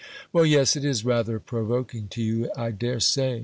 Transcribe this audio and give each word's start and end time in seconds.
"Well, 0.33 0.47
yes, 0.47 0.75
it 0.75 0.83
is 0.83 1.05
rather 1.05 1.39
provoking 1.39 2.07
to 2.07 2.23
you, 2.23 2.49
I 2.57 2.71
dare 2.71 2.99
say. 2.99 3.39